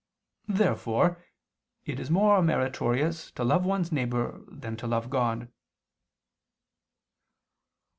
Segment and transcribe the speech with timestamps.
[0.47, 1.23] Therefore
[1.85, 5.47] it is more meritorious to love one's neighbor than to love God.